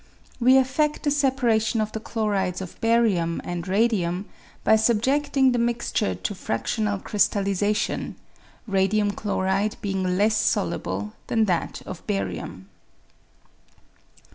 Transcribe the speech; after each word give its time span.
We 0.39 0.53
effed 0.53 1.03
the 1.03 1.11
separation 1.11 1.79
of 1.79 1.91
the 1.91 1.99
chlorides 1.99 2.59
of 2.59 2.81
barium 2.81 3.39
and 3.43 3.67
radium 3.67 4.25
by 4.63 4.75
subjeding 4.77 5.51
the 5.51 5.59
mixture 5.59 6.15
to 6.15 6.33
fractional 6.33 6.97
crystallisation, 6.97 8.15
radium 8.65 9.11
chloride 9.11 9.75
bemg 9.83 10.17
less 10.17 10.35
soluble 10.37 11.13
than 11.27 11.45
that 11.45 11.83
of 11.85 12.01
barium. 12.07 12.67